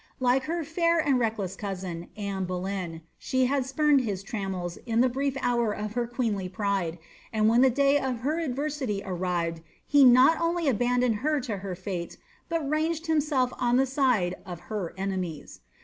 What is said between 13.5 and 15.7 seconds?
on the side of her enemies.